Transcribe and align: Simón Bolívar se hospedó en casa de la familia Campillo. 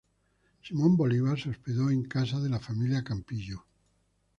Simón 0.63 0.97
Bolívar 0.97 1.37
se 1.39 1.51
hospedó 1.51 1.91
en 1.91 2.05
casa 2.05 2.39
de 2.39 2.49
la 2.49 2.57
familia 2.59 3.03
Campillo. 3.03 3.65